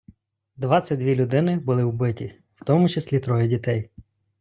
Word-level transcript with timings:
Двадцять 0.55 0.99
дві 0.99 1.15
людини 1.15 1.59
були 1.59 1.83
вбиті, 1.83 2.41
в 2.55 2.65
тому 2.65 2.89
числі 2.89 3.19
троє 3.19 3.47
дітей. 3.47 3.89